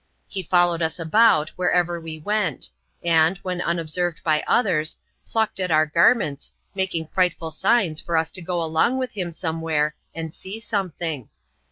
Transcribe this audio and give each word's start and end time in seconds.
He 0.27 0.41
followed 0.41 0.81
us 0.81 0.97
about, 0.97 1.49
wherever 1.51 2.01
we 2.01 2.17
went; 2.17 2.71
and, 3.03 3.37
when 3.43 3.61
unobserved 3.61 4.23
by 4.23 4.43
othersj 4.49 4.95
plucked 5.27 5.59
at 5.59 5.69
our 5.69 5.85
garments, 5.85 6.51
making 6.73 7.05
frightful 7.05 7.51
signs 7.51 8.01
for 8.01 8.17
us 8.17 8.31
to 8.31 8.41
go 8.41 8.63
along 8.63 8.97
with 8.97 9.11
him 9.11 9.31
somewhere, 9.31 9.93
and 10.15 10.33
see 10.33 10.59
something. 10.59 11.29